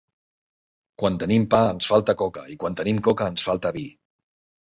Quan 1.01 1.19
tenim 1.23 1.45
pa 1.51 1.59
ens 1.73 1.89
falta 1.91 2.15
coca 2.21 2.45
i 2.53 2.57
quan 2.63 2.79
tenim 2.81 3.03
coca 3.09 3.29
ens 3.35 3.45
falta 3.51 3.73
vi. 3.77 3.85